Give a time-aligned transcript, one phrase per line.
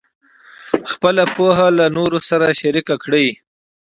[0.91, 3.27] خپله پوهه له نورو سره شریکه کړئ.